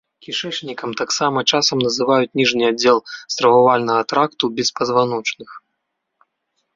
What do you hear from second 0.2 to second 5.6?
Кішэчнікам таксама часам называюць ніжні аддзел стрававальнага тракту беспазваночных.